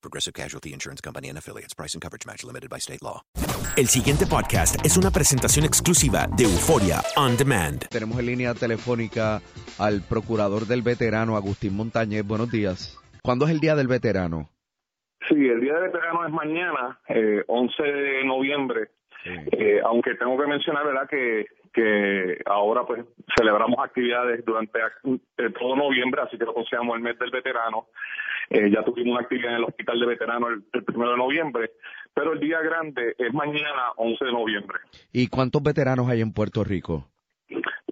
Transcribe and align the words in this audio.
Progressive 0.00 0.32
Casualty 0.32 0.72
Insurance 0.72 1.00
Company 1.02 1.28
and 1.28 1.38
Affiliates. 1.38 1.74
Price 1.74 1.94
and 1.94 2.02
coverage 2.02 2.26
match 2.26 2.44
limited 2.44 2.68
by 2.70 2.78
state 2.78 3.02
law. 3.02 3.22
El 3.76 3.86
siguiente 3.86 4.26
podcast 4.26 4.84
es 4.84 4.96
una 4.96 5.10
presentación 5.10 5.64
exclusiva 5.64 6.26
de 6.36 6.44
Euforia 6.44 7.00
On 7.16 7.36
Demand. 7.36 7.88
Tenemos 7.88 8.18
en 8.18 8.26
línea 8.26 8.54
telefónica 8.54 9.40
al 9.78 10.02
procurador 10.02 10.66
del 10.66 10.82
veterano, 10.82 11.36
Agustín 11.36 11.76
Montañez. 11.76 12.26
Buenos 12.26 12.50
días. 12.50 12.98
¿Cuándo 13.22 13.44
es 13.44 13.52
el 13.52 13.60
Día 13.60 13.76
del 13.76 13.86
Veterano? 13.86 14.50
Sí, 15.28 15.34
el 15.34 15.60
Día 15.60 15.74
del 15.74 15.90
Veterano 15.90 16.26
es 16.26 16.32
mañana, 16.32 16.98
eh, 17.08 17.44
11 17.46 17.82
de 17.82 18.24
noviembre. 18.24 18.88
Eh, 19.24 19.80
aunque 19.84 20.14
tengo 20.14 20.38
que 20.40 20.46
mencionar, 20.46 20.84
¿verdad?, 20.86 21.06
que, 21.08 21.44
que 21.72 22.38
ahora 22.46 22.84
pues 22.84 23.04
celebramos 23.36 23.78
actividades 23.78 24.44
durante 24.44 24.78
eh, 24.78 25.50
todo 25.58 25.76
noviembre, 25.76 26.22
así 26.22 26.36
que 26.36 26.44
lo 26.44 26.54
consideramos 26.54 26.96
el 26.96 27.02
mes 27.02 27.18
del 27.18 27.30
veterano. 27.30 27.86
Eh, 28.48 28.70
ya 28.70 28.82
tuvimos 28.82 29.12
una 29.12 29.20
actividad 29.20 29.52
en 29.52 29.58
el 29.58 29.64
Hospital 29.64 30.00
de 30.00 30.06
Veteranos 30.06 30.50
el, 30.50 30.64
el 30.72 30.84
primero 30.84 31.12
de 31.12 31.16
noviembre, 31.18 31.70
pero 32.12 32.32
el 32.32 32.40
día 32.40 32.60
grande 32.60 33.14
es 33.16 33.32
mañana, 33.32 33.92
11 33.96 34.24
de 34.24 34.32
noviembre. 34.32 34.78
¿Y 35.12 35.28
cuántos 35.28 35.62
veteranos 35.62 36.08
hay 36.08 36.20
en 36.20 36.32
Puerto 36.32 36.64
Rico? 36.64 37.06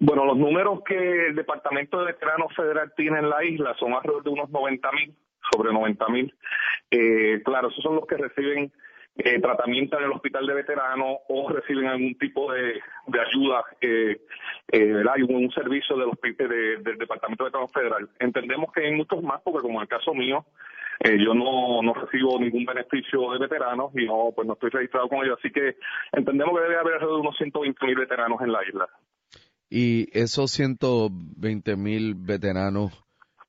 Bueno, 0.01 0.25
los 0.25 0.37
números 0.37 0.81
que 0.85 1.27
el 1.27 1.35
Departamento 1.35 1.99
de 1.99 2.13
Veteranos 2.13 2.53
Federal 2.55 2.93
tiene 2.95 3.19
en 3.19 3.29
la 3.29 3.43
isla 3.43 3.75
son 3.77 3.93
alrededor 3.93 4.23
de 4.23 4.29
unos 4.29 4.49
90 4.49 4.91
mil, 4.93 5.15
sobre 5.51 5.73
90 5.73 6.07
mil. 6.07 6.33
Eh, 6.89 7.41
claro, 7.43 7.69
esos 7.69 7.83
son 7.83 7.95
los 7.95 8.07
que 8.07 8.17
reciben 8.17 8.71
eh, 9.19 9.39
tratamiento 9.41 9.97
en 9.97 10.05
el 10.05 10.11
hospital 10.11 10.47
de 10.47 10.53
veteranos 10.53 11.17
o 11.27 11.49
reciben 11.49 11.87
algún 11.87 12.17
tipo 12.17 12.51
de, 12.51 12.79
de 13.07 13.19
ayuda, 13.19 13.63
eh, 13.81 14.21
eh, 14.71 15.03
un, 15.27 15.51
servicio 15.51 15.97
del, 15.97 16.09
de, 16.37 16.77
del 16.77 16.97
Departamento 16.97 17.43
de 17.43 17.49
Veteranos 17.49 17.71
Federal. 17.73 18.09
Entendemos 18.19 18.71
que 18.71 18.85
hay 18.85 18.93
muchos 18.93 19.21
más, 19.21 19.41
porque 19.43 19.61
como 19.61 19.79
en 19.79 19.83
el 19.83 19.87
caso 19.87 20.13
mío, 20.13 20.45
eh, 21.01 21.17
yo 21.17 21.33
no, 21.33 21.81
no 21.81 21.93
recibo 21.93 22.39
ningún 22.39 22.65
beneficio 22.65 23.31
de 23.31 23.39
veteranos 23.39 23.91
y 23.95 24.05
no, 24.05 24.31
pues 24.35 24.47
no 24.47 24.53
estoy 24.53 24.69
registrado 24.69 25.07
con 25.07 25.23
ellos, 25.23 25.37
así 25.39 25.51
que 25.51 25.75
entendemos 26.11 26.55
que 26.55 26.63
debe 26.63 26.77
haber 26.77 26.93
alrededor 26.95 27.15
de 27.15 27.21
unos 27.21 27.37
120 27.37 27.85
mil 27.85 27.95
veteranos 27.95 28.41
en 28.41 28.51
la 28.51 28.59
isla. 28.67 28.87
Y 29.69 30.07
esos 30.17 30.51
120 30.51 31.75
mil 31.77 32.15
veteranos 32.15 32.91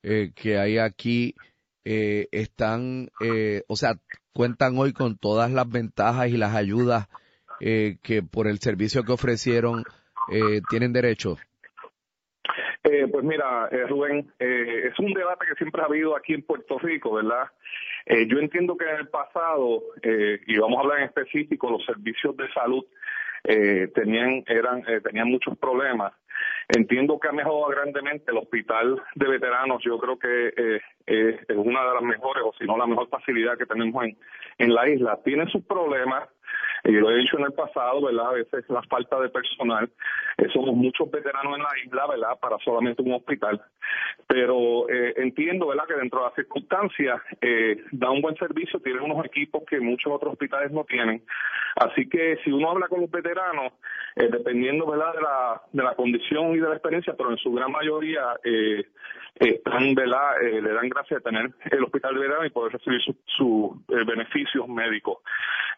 eh, 0.03 0.31
que 0.35 0.57
hay 0.57 0.77
aquí 0.77 1.35
eh, 1.83 2.27
están, 2.31 3.09
eh, 3.21 3.63
o 3.67 3.75
sea, 3.75 3.95
cuentan 4.33 4.77
hoy 4.77 4.93
con 4.93 5.17
todas 5.17 5.51
las 5.51 5.69
ventajas 5.69 6.27
y 6.27 6.37
las 6.37 6.55
ayudas 6.55 7.07
eh, 7.59 7.97
que 8.01 8.23
por 8.23 8.47
el 8.47 8.59
servicio 8.59 9.03
que 9.03 9.11
ofrecieron 9.11 9.83
eh, 10.31 10.61
tienen 10.69 10.93
derecho. 10.93 11.37
Eh, 12.83 13.07
pues 13.11 13.23
mira, 13.23 13.69
eh, 13.71 13.85
Rubén, 13.87 14.31
eh, 14.39 14.89
es 14.91 14.99
un 14.99 15.13
debate 15.13 15.45
que 15.47 15.55
siempre 15.55 15.81
ha 15.81 15.85
habido 15.85 16.15
aquí 16.15 16.33
en 16.33 16.41
Puerto 16.41 16.79
Rico, 16.79 17.13
¿verdad? 17.13 17.47
Eh, 18.07 18.25
yo 18.27 18.39
entiendo 18.39 18.75
que 18.75 18.89
en 18.89 18.95
el 18.97 19.07
pasado, 19.09 19.83
y 20.03 20.57
vamos 20.57 20.79
a 20.79 20.81
hablar 20.81 20.99
en 20.99 21.05
específico, 21.05 21.69
los 21.69 21.85
servicios 21.85 22.35
de 22.35 22.51
salud 22.51 22.83
tenían 23.43 24.43
eran 24.47 24.83
tenían 25.03 25.27
muchos 25.29 25.57
problemas. 25.57 26.13
Entiendo 26.73 27.19
que 27.19 27.27
ha 27.27 27.33
mejorado 27.33 27.67
grandemente 27.67 28.31
el 28.31 28.37
hospital 28.37 29.01
de 29.15 29.27
veteranos. 29.27 29.83
Yo 29.83 29.97
creo 29.99 30.17
que 30.17 30.47
eh, 30.47 30.81
eh, 31.05 31.39
es 31.47 31.57
una 31.57 31.83
de 31.83 31.93
las 31.95 32.03
mejores, 32.03 32.43
o 32.45 32.53
si 32.57 32.65
no 32.65 32.77
la 32.77 32.87
mejor 32.87 33.09
facilidad 33.09 33.57
que 33.57 33.65
tenemos 33.65 34.03
en, 34.05 34.17
en 34.57 34.73
la 34.73 34.87
isla. 34.87 35.19
Tiene 35.23 35.47
sus 35.47 35.63
problemas, 35.65 36.29
y 36.83 36.91
lo 36.91 37.11
he 37.11 37.17
dicho 37.17 37.37
en 37.37 37.45
el 37.45 37.53
pasado, 37.53 38.01
¿verdad? 38.01 38.27
A 38.27 38.33
veces 38.33 38.65
la 38.69 38.81
falta 38.83 39.19
de 39.19 39.29
personal. 39.29 39.89
Eh, 40.37 40.47
somos 40.51 40.75
muchos 40.75 41.09
veteranos 41.11 41.55
en 41.55 41.63
la 41.63 41.69
isla, 41.85 42.07
¿verdad? 42.07 42.39
Para 42.39 42.57
solamente 42.59 43.01
un 43.03 43.13
hospital. 43.13 43.61
Pero 44.27 44.89
eh, 44.89 45.13
entiendo, 45.17 45.67
¿verdad? 45.67 45.85
Que 45.87 45.95
dentro 45.95 46.19
de 46.19 46.25
las 46.25 46.35
circunstancias 46.35 47.21
eh, 47.41 47.83
da 47.91 48.09
un 48.09 48.21
buen 48.21 48.35
servicio, 48.37 48.79
tiene 48.79 48.99
unos 48.99 49.23
equipos 49.25 49.63
que 49.67 49.79
muchos 49.79 50.11
otros 50.11 50.33
hospitales 50.33 50.71
no 50.71 50.83
tienen. 50.85 51.23
Así 51.75 52.09
que 52.09 52.37
si 52.43 52.51
uno 52.51 52.71
habla 52.71 52.87
con 52.87 53.01
los 53.01 53.11
veteranos, 53.11 53.73
eh, 54.15 54.29
dependiendo, 54.31 54.85
¿verdad? 54.87 55.13
De 55.13 55.21
la, 55.21 55.61
de 55.71 55.83
la 55.83 55.95
condición 55.95 56.55
y 56.55 56.59
de 56.59 56.67
la 56.67 56.75
experiencia, 56.75 57.13
pero 57.15 57.31
en 57.31 57.37
su 57.37 57.51
gran 57.51 57.71
mayoría 57.71 58.37
eh, 58.43 58.85
están, 59.35 59.93
¿verdad? 59.93 60.41
Le 60.41 60.73
dan 60.73 60.89
gracias 60.89 61.23
de 61.23 61.29
tener 61.29 61.51
el 61.69 61.83
hospital 61.83 62.15
de 62.15 62.21
verano 62.21 62.45
y 62.45 62.49
poder 62.49 62.73
recibir 62.73 63.01
sus 63.01 63.15
su, 63.25 63.83
beneficios 63.87 64.67
médicos. 64.67 65.19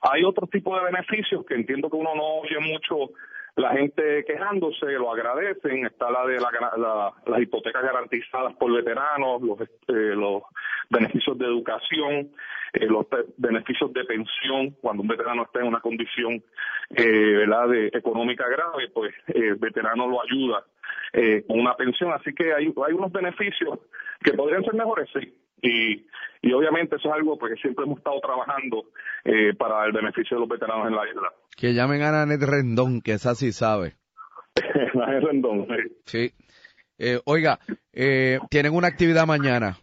Hay 0.03 0.23
otro 0.23 0.47
tipo 0.47 0.77
de 0.77 0.85
beneficios 0.85 1.45
que 1.45 1.55
entiendo 1.55 1.89
que 1.89 1.95
uno 1.97 2.13
no 2.15 2.23
oye 2.41 2.59
mucho 2.59 3.11
la 3.55 3.69
gente 3.73 4.25
quejándose, 4.25 4.85
lo 4.93 5.11
agradecen, 5.11 5.85
está 5.85 6.09
la 6.09 6.25
de 6.25 6.39
la, 6.39 6.49
la- 6.77 7.13
las 7.25 7.39
hipotecas 7.41 7.83
garantizadas 7.83 8.53
por 8.55 8.73
veteranos, 8.73 9.41
los, 9.43 9.61
eh, 9.61 10.15
los 10.15 10.41
beneficios 10.89 11.37
de 11.37 11.45
educación, 11.45 12.31
eh, 12.73 12.87
los 12.87 13.05
beneficios 13.37 13.93
de 13.93 14.03
pensión 14.05 14.71
cuando 14.81 15.03
un 15.03 15.07
veterano 15.07 15.43
está 15.43 15.59
en 15.59 15.67
una 15.67 15.81
condición 15.81 16.43
eh, 16.95 17.33
¿verdad? 17.45 17.69
De, 17.69 17.87
económica 17.93 18.47
grave, 18.49 18.89
pues 18.93 19.13
eh, 19.27 19.33
el 19.49 19.55
veterano 19.55 20.07
lo 20.07 20.21
ayuda 20.23 20.65
eh, 21.13 21.43
con 21.47 21.59
una 21.59 21.75
pensión, 21.75 22.11
así 22.11 22.33
que 22.33 22.53
hay, 22.53 22.65
hay 22.65 22.93
unos 22.93 23.11
beneficios 23.11 23.79
que 24.23 24.33
podrían 24.33 24.63
ser 24.63 24.73
mejores, 24.73 25.07
sí. 25.13 25.31
Y, 25.63 26.05
y 26.41 26.53
obviamente 26.53 26.97
eso 26.97 27.09
es 27.09 27.15
algo 27.15 27.39
porque 27.39 27.55
siempre 27.55 27.85
hemos 27.85 27.97
estado 27.97 28.19
trabajando 28.19 28.85
eh, 29.23 29.53
para 29.57 29.85
el 29.85 29.93
beneficio 29.93 30.37
de 30.37 30.41
los 30.41 30.49
veteranos 30.49 30.87
en 30.87 30.95
la 30.95 31.07
isla. 31.07 31.33
Que 31.57 31.73
llamen 31.73 32.03
a 32.03 32.11
Nanet 32.11 32.43
Rendón, 32.43 33.01
que 33.01 33.13
esa 33.13 33.33
sí 33.33 33.51
sabe. 33.51 33.93
Nanet 34.93 35.23
Rendón, 35.23 35.67
sí. 36.05 36.31
Eh, 36.99 37.19
oiga, 37.25 37.57
eh, 37.91 38.39
tienen 38.49 38.75
una 38.75 38.87
actividad 38.87 39.25
mañana. 39.25 39.77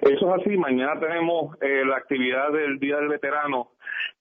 Eso 0.00 0.34
es 0.34 0.40
así, 0.40 0.56
mañana 0.56 0.98
tenemos 0.98 1.56
eh, 1.60 1.84
la 1.84 1.96
actividad 1.98 2.50
del 2.50 2.80
Día 2.80 2.96
del 2.96 3.08
Veterano 3.08 3.72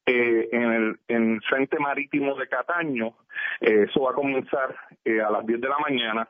eh, 0.05 0.49
en, 0.51 0.73
el, 0.73 0.99
en 1.07 1.41
Frente 1.41 1.79
Marítimo 1.79 2.35
de 2.35 2.47
Cataño. 2.47 3.13
Eh, 3.61 3.85
eso 3.89 4.01
va 4.01 4.11
a 4.11 4.15
comenzar 4.15 4.75
eh, 5.05 5.21
a 5.21 5.29
las 5.29 5.45
10 5.45 5.61
de 5.61 5.69
la 5.69 5.77
mañana. 5.79 6.27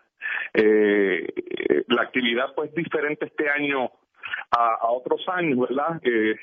La 0.53 2.01
actividad 2.03 2.53
pues 2.55 2.73
diferente 2.75 3.25
este 3.25 3.49
año 3.49 3.91
a, 4.51 4.75
a 4.81 4.91
otros 4.91 5.21
años, 5.29 5.59
¿verdad? 5.59 6.01
Eh, 6.03 6.35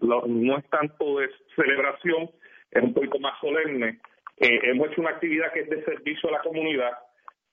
no 0.00 0.58
es 0.58 0.70
tanto 0.70 1.18
de 1.18 1.28
celebración, 1.54 2.30
es 2.70 2.82
un 2.82 2.94
poquito 2.94 3.18
más 3.18 3.38
solemne. 3.40 3.98
Eh, 4.38 4.60
hemos 4.64 4.90
hecho 4.90 5.00
una 5.00 5.10
actividad 5.10 5.52
que 5.52 5.60
es 5.60 5.70
de 5.70 5.84
servicio 5.84 6.28
a 6.28 6.32
la 6.32 6.40
comunidad. 6.40 6.92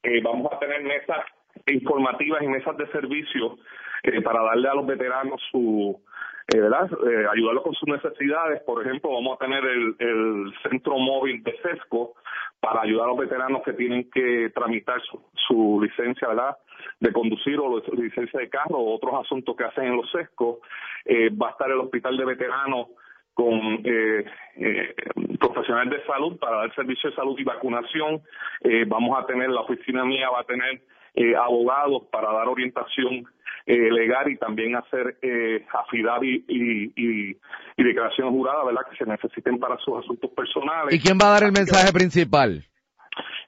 Eh, 0.03 0.21
vamos 0.21 0.51
a 0.51 0.59
tener 0.59 0.83
mesas 0.83 1.25
informativas 1.67 2.43
y 2.43 2.47
mesas 2.47 2.75
de 2.77 2.87
servicio 2.91 3.57
eh, 4.03 4.21
para 4.21 4.43
darle 4.43 4.67
a 4.67 4.73
los 4.73 4.85
veteranos 4.85 5.41
su, 5.49 6.01
eh, 6.47 6.59
¿verdad? 6.59 6.89
Eh, 6.91 7.25
ayudarlos 7.31 7.63
con 7.63 7.73
sus 7.73 7.87
necesidades. 7.87 8.61
Por 8.63 8.85
ejemplo, 8.85 9.11
vamos 9.11 9.37
a 9.39 9.45
tener 9.45 9.63
el, 9.65 9.95
el 9.99 10.53
centro 10.63 10.97
móvil 10.97 11.43
de 11.43 11.55
SESCO 11.61 12.13
para 12.59 12.81
ayudar 12.81 13.05
a 13.05 13.09
los 13.09 13.17
veteranos 13.17 13.61
que 13.63 13.73
tienen 13.73 14.09
que 14.09 14.49
tramitar 14.55 15.01
su, 15.01 15.21
su 15.47 15.79
licencia, 15.81 16.27
¿verdad? 16.29 16.57
De 16.99 17.11
conducir 17.11 17.59
o 17.59 17.81
licencia 17.93 18.39
de 18.39 18.49
carro 18.49 18.77
o 18.77 18.95
otros 18.95 19.13
asuntos 19.25 19.55
que 19.55 19.63
hacen 19.65 19.85
en 19.85 19.97
los 19.97 20.09
SESCO. 20.11 20.59
Eh, 21.05 21.29
va 21.29 21.49
a 21.49 21.51
estar 21.51 21.69
el 21.69 21.79
hospital 21.79 22.17
de 22.17 22.25
veteranos 22.25 22.87
con 23.33 23.81
eh, 23.83 24.25
eh, 24.57 24.95
profesionales 25.39 25.99
de 25.99 26.05
salud 26.05 26.37
para 26.39 26.57
dar 26.57 26.75
servicio 26.75 27.09
de 27.09 27.15
salud 27.15 27.37
y 27.37 27.43
vacunación. 27.43 28.21
Eh, 28.61 28.85
vamos 28.87 29.17
a 29.17 29.25
tener, 29.25 29.49
la 29.49 29.61
oficina 29.61 30.05
mía 30.05 30.29
va 30.29 30.41
a 30.41 30.45
tener 30.45 30.81
eh, 31.15 31.35
abogados 31.35 32.03
para 32.11 32.31
dar 32.31 32.47
orientación 32.47 33.25
eh, 33.65 33.91
legal 33.91 34.29
y 34.29 34.37
también 34.37 34.75
hacer 34.75 35.17
eh, 35.21 35.65
affidavit 35.71 36.45
y, 36.49 36.93
y, 36.95 37.37
y 37.77 37.83
declaraciones 37.83 38.31
juradas, 38.33 38.65
¿verdad? 38.65 38.81
Que 38.89 38.97
se 38.97 39.05
necesiten 39.05 39.59
para 39.59 39.77
sus 39.77 39.99
asuntos 39.99 40.31
personales. 40.31 40.93
¿Y 40.93 40.99
quién 40.99 41.17
va 41.17 41.27
a 41.27 41.33
dar 41.33 41.43
el 41.43 41.51
mensaje 41.51 41.91
principal? 41.93 42.63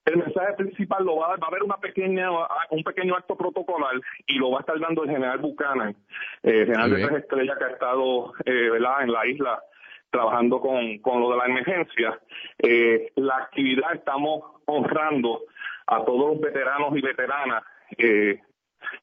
El 0.06 0.18
mensaje 0.18 0.54
principal 0.54 1.04
lo 1.04 1.18
va 1.18 1.26
a 1.26 1.30
dar, 1.32 1.42
va 1.42 1.48
a 1.48 1.50
haber 1.50 1.64
una 1.64 1.78
pequeña, 1.78 2.30
un 2.70 2.84
pequeño 2.84 3.16
acto 3.16 3.36
protocolar 3.36 3.96
y 4.28 4.38
lo 4.38 4.52
va 4.52 4.60
a 4.60 4.62
estar 4.62 4.80
dando 4.80 5.04
el 5.04 5.10
general 5.10 5.40
Buchanan, 5.40 5.96
eh, 6.44 6.62
el 6.62 6.66
general 6.68 6.92
de 6.92 7.08
tres 7.08 7.24
estrellas 7.24 7.58
que 7.58 7.64
ha 7.66 7.70
estado, 7.70 8.34
eh, 8.46 8.70
¿verdad? 8.70 9.02
En 9.02 9.12
la 9.12 9.26
isla 9.26 9.64
trabajando 10.12 10.62
con, 10.62 11.00
con 11.00 11.22
lo 11.22 11.32
de 11.32 11.38
la 11.38 11.46
emergencia. 11.46 12.20
Eh, 12.60 13.12
la 13.16 13.38
actividad 13.38 13.96
estamos 13.96 14.44
honrando 14.66 15.42
a 15.88 16.04
todos 16.06 16.34
los 16.34 16.42
veteranos 16.42 16.96
y 16.96 17.02
veteranas 17.02 17.64
eh, 17.98 18.40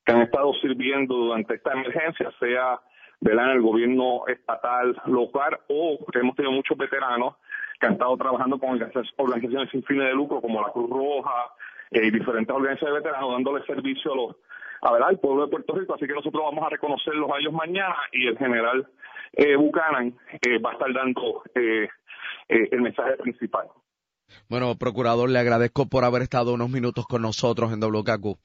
que 0.05 0.13
han 0.13 0.23
estado 0.23 0.53
sirviendo 0.61 1.15
durante 1.15 1.55
esta 1.55 1.73
emergencia, 1.73 2.31
sea 2.41 2.81
¿verdad? 3.21 3.51
en 3.51 3.57
el 3.57 3.63
gobierno 3.63 4.27
estatal, 4.27 5.01
local 5.07 5.59
o 5.69 5.99
hemos 6.15 6.37
tenido 6.37 6.53
muchos 6.53 6.77
veteranos 6.77 7.37
que 7.79 7.87
han 7.87 7.93
estado 7.95 8.17
trabajando 8.17 8.59
con 8.59 8.71
organizaciones- 8.71 9.71
sin 9.71 9.83
fines 9.85 10.09
de 10.09 10.15
lucro 10.15 10.41
como 10.41 10.61
la 10.61 10.73
Cruz 10.73 10.91
Roja 10.91 11.53
eh, 11.91 12.07
y 12.07 12.11
diferentes 12.11 12.55
organizaciones 12.55 12.95
de 12.95 13.01
veteranos 13.01 13.33
dándole 13.33 13.65
servicio 13.65 14.13
a 14.13 14.17
los 14.17 14.37
a 14.83 14.89
al 15.07 15.19
pueblo 15.21 15.45
de 15.45 15.51
Puerto 15.51 15.75
Rico, 15.77 15.95
así 15.95 16.07
que 16.09 16.13
nosotros 16.13 16.43
vamos 16.45 16.65
a 16.67 16.71
reconocerlos 16.71 17.31
a 17.31 17.39
ellos 17.39 17.53
mañana 17.53 17.95
y 18.11 18.27
el 18.27 18.37
general 18.37 18.89
eh, 19.33 19.55
Buchanan 19.55 20.15
eh, 20.41 20.59
va 20.59 20.71
a 20.71 20.73
estar 20.73 20.93
dando 20.93 21.45
eh, 21.55 21.89
eh, 22.49 22.69
el 22.73 22.83
mensaje 22.83 23.13
principal. 23.19 23.69
Bueno, 24.49 24.75
procurador, 24.77 25.31
le 25.31 25.39
agradezco 25.39 25.87
por 25.87 26.05
haber 26.05 26.23
estado 26.23 26.55
unos 26.55 26.69
minutos 26.71 27.07
con 27.07 27.23
nosotros 27.23 27.73
en 27.73 27.81
WKQ. 27.81 28.39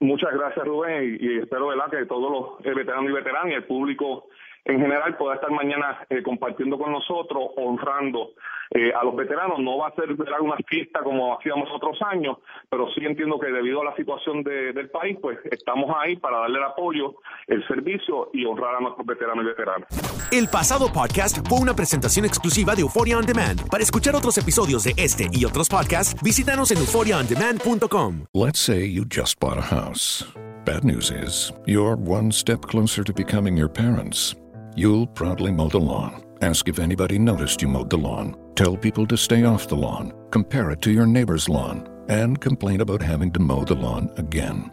Muchas 0.00 0.32
gracias, 0.34 0.66
Rubén, 0.66 1.16
y, 1.20 1.38
espero 1.38 1.68
¿verdad? 1.68 1.90
que 1.90 2.04
todos 2.06 2.30
los 2.30 2.66
eh, 2.66 2.74
veteranos 2.74 3.10
y 3.10 3.14
veteranas 3.14 3.52
y 3.52 3.54
el 3.54 3.64
público 3.64 4.26
en 4.66 4.80
general 4.80 5.16
pueda 5.16 5.34
estar 5.36 5.50
mañana 5.50 6.06
eh, 6.10 6.22
compartiendo 6.22 6.78
con 6.78 6.90
nosotros, 6.90 7.50
honrando 7.56 8.30
eh, 8.70 8.92
a 8.94 9.04
los 9.04 9.14
veteranos. 9.14 9.58
No 9.60 9.76
va 9.78 9.88
a 9.88 9.94
ser 9.94 10.14
¿verdad? 10.14 10.40
una 10.40 10.56
fiesta 10.66 11.00
como 11.02 11.38
hacíamos 11.38 11.68
otros 11.70 12.00
años, 12.02 12.38
pero 12.70 12.88
sí 12.90 13.04
entiendo 13.04 13.38
que 13.38 13.48
debido 13.52 13.82
a 13.82 13.84
la 13.84 13.96
situación 13.96 14.42
de- 14.42 14.72
del 14.72 14.90
país, 14.90 15.18
pues 15.20 15.38
estamos 15.50 15.94
ahí 15.98 16.16
para 16.16 16.38
darle 16.38 16.58
el 16.58 16.64
apoyo, 16.64 17.14
el 17.46 17.66
servicio 17.66 18.30
y 18.32 18.44
honrar 18.46 18.76
a 18.76 18.80
nuestros 18.80 19.06
veteranos 19.06 19.44
y 19.44 19.48
veteranas. 19.48 19.88
El 20.30 20.48
pasado 20.48 20.92
podcast 20.92 21.38
fue 21.48 21.58
una 21.58 21.74
presentación 21.74 22.24
exclusiva 22.24 22.74
de 22.74 22.82
Euphoria 22.82 23.18
On 23.18 23.26
Demand. 23.26 23.68
Para 23.68 23.82
escuchar 23.82 24.14
otros 24.16 24.36
episodios 24.38 24.84
de 24.84 24.94
este 24.96 25.28
y 25.32 25.44
otros 25.44 25.68
podcasts, 25.68 26.20
visítanos 26.22 26.70
en 26.70 26.78
euphoriaondemand.com. 26.78 28.26
Let's 28.32 28.58
say 28.58 28.86
you 28.86 29.04
just 29.04 29.38
bought 29.40 29.58
a 29.58 29.62
house. 29.62 30.24
Bad 30.64 30.84
news 30.84 31.10
is, 31.10 31.52
you're 31.66 31.96
one 31.96 32.32
step 32.32 32.62
closer 32.62 33.04
to 33.04 33.12
becoming 33.12 33.56
your 33.56 33.68
parents. 33.68 34.34
You'll 34.76 35.06
proudly 35.06 35.52
mow 35.52 35.68
the 35.68 35.78
lawn, 35.78 36.24
ask 36.40 36.68
if 36.68 36.78
anybody 36.78 37.18
noticed 37.18 37.60
you 37.62 37.68
mowed 37.68 37.90
the 37.90 37.98
lawn, 37.98 38.34
tell 38.56 38.76
people 38.76 39.06
to 39.06 39.16
stay 39.16 39.44
off 39.44 39.68
the 39.68 39.76
lawn, 39.76 40.12
compare 40.30 40.70
it 40.70 40.80
to 40.82 40.90
your 40.90 41.06
neighbor's 41.06 41.48
lawn, 41.48 41.86
and 42.08 42.40
complain 42.40 42.80
about 42.80 43.02
having 43.02 43.30
to 43.32 43.40
mow 43.40 43.62
the 43.62 43.74
lawn 43.74 44.10
again. 44.16 44.70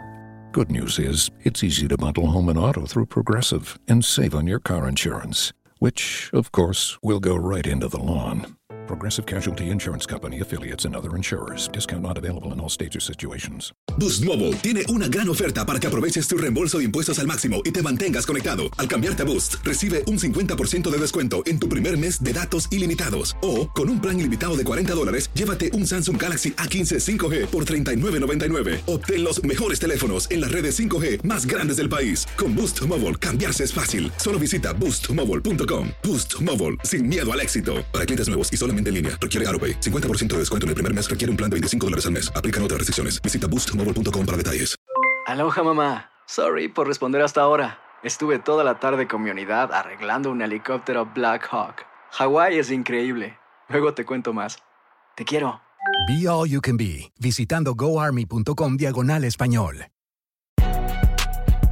Good 0.52 0.70
news 0.70 1.00
is, 1.00 1.32
it's 1.44 1.64
easy 1.64 1.88
to 1.88 1.96
bundle 1.96 2.28
home 2.28 2.50
and 2.50 2.60
auto 2.60 2.86
through 2.86 3.06
Progressive 3.06 3.80
and 3.88 4.04
save 4.04 4.36
on 4.36 4.48
your 4.48 4.60
car 4.60 4.86
insurance, 4.86 5.54
which, 5.80 6.30
of 6.34 6.52
course, 6.52 6.98
will 7.02 7.22
go 7.22 7.38
right 7.38 7.66
into 7.66 7.88
the 7.88 8.04
lawn. 8.04 8.58
Progressive 8.92 9.26
Casualty 9.26 9.70
Insurance 9.70 10.06
Company 10.06 10.42
affiliates 10.42 10.84
and 10.84 10.98
other 10.98 11.16
insurers. 11.16 11.70
Discount 11.70 12.02
not 12.02 12.18
available 12.18 12.52
in 12.52 12.60
all 12.60 12.68
states 12.68 12.94
or 12.94 13.00
situations. 13.00 13.72
Boost 13.98 14.26
Mobile 14.26 14.54
tiene 14.58 14.84
una 14.90 15.08
gran 15.08 15.30
oferta 15.30 15.66
para 15.66 15.80
que 15.80 15.88
aproveches 15.88 16.28
tu 16.28 16.38
reembolso 16.38 16.80
de 16.80 16.84
impuestos 16.86 17.18
al 17.20 17.28
máximo 17.28 17.62
y 17.64 17.72
te 17.72 17.82
mantengas 17.82 18.26
conectado. 18.26 18.64
Al 18.78 18.90
cambiarte 18.90 19.24
a 19.24 19.26
Boost, 19.26 19.56
recibe 19.64 20.04
un 20.08 20.20
50% 20.20 20.90
de 20.90 20.98
descuento 20.98 21.42
en 21.46 21.58
tu 21.58 21.70
primer 21.70 21.98
mes 21.98 22.22
de 22.22 22.34
datos 22.34 22.68
ilimitados. 22.70 23.38
O, 23.42 23.70
con 23.70 23.90
un 23.90 24.02
plan 24.02 24.20
ilimitado 24.20 24.58
de 24.58 24.66
40 24.66 24.94
dólares, 24.94 25.30
llévate 25.36 25.72
un 25.72 25.88
Samsung 25.88 26.22
Galaxy 26.22 26.52
A15 26.52 27.00
5G 27.00 27.48
por 27.48 27.64
$39.99. 27.64 28.82
Obtén 28.88 29.24
los 29.24 29.42
mejores 29.44 29.80
teléfonos 29.80 30.30
en 30.30 30.42
las 30.42 30.52
redes 30.52 30.78
5G 30.78 31.24
más 31.24 31.46
grandes 31.46 31.78
del 31.78 31.88
país. 31.88 32.28
Con 32.38 32.58
Boost 32.58 32.82
Mobile, 32.88 33.16
cambiarse 33.16 33.64
es 33.64 33.74
fácil. 33.74 34.12
Solo 34.18 34.38
visita 34.38 34.74
boostmobile.com. 34.74 35.90
Boost 36.04 36.42
Mobile, 36.42 36.76
sin 36.84 37.08
miedo 37.08 37.32
al 37.32 37.40
éxito. 37.40 37.86
Para 37.92 38.06
clientes 38.06 38.28
nuevos 38.28 38.52
y 38.52 38.58
solamente 38.58 38.81
en 38.90 38.96
línea, 38.96 39.18
requiere 39.22 39.46
AroPay. 39.50 39.80
50% 39.82 40.28
de 40.28 40.40
descuento 40.40 40.66
en 40.66 40.70
el 40.70 40.76
primer 40.76 40.94
mes 40.94 41.08
requiere 41.08 41.30
un 41.30 41.38
plan 41.38 41.50
de 41.50 41.56
25 41.56 41.86
dólares 41.86 42.06
al 42.06 42.14
mes. 42.14 42.32
Aplican 42.36 42.64
otras 42.64 42.80
restricciones. 42.80 43.22
Visita 43.22 43.48
boostmobile.com 43.48 44.26
para 44.26 44.38
detalles. 44.38 44.76
Aloha 45.28 45.64
mamá. 45.64 46.10
Sorry 46.26 46.68
por 46.68 46.88
responder 46.88 47.22
hasta 47.22 47.42
ahora. 47.42 47.80
Estuve 48.04 48.40
toda 48.40 48.64
la 48.64 48.80
tarde 48.80 49.08
con 49.08 49.22
mi 49.22 49.30
unidad 49.30 49.72
arreglando 49.72 50.32
un 50.32 50.42
helicóptero 50.42 51.06
Black 51.06 51.48
Hawk. 51.52 51.86
Hawái 52.12 52.58
es 52.58 52.72
increíble. 52.72 53.38
Luego 53.70 53.94
te 53.94 54.06
cuento 54.06 54.34
más. 54.34 54.58
Te 55.16 55.24
quiero. 55.24 55.62
Be 56.08 56.28
All 56.28 56.50
You 56.50 56.62
Can 56.62 56.78
Be, 56.78 57.12
visitando 57.20 57.76
goarmy.com 57.76 58.78
diagonal 58.78 59.24
español. 59.24 59.86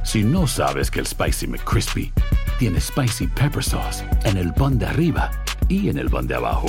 Si 0.04 0.22
no 0.22 0.46
sabes 0.46 0.90
que 0.90 1.00
el 1.00 1.06
Spicy 1.06 1.46
McCrispy 1.46 2.12
tiene 2.58 2.80
Spicy 2.80 3.26
Pepper 3.26 3.62
Sauce 3.62 4.04
en 4.24 4.36
el 4.36 4.52
pan 4.54 4.78
de 4.78 4.86
arriba 4.86 5.30
y 5.68 5.88
en 5.88 5.98
el 5.98 6.08
pan 6.08 6.26
de 6.26 6.34
abajo, 6.34 6.68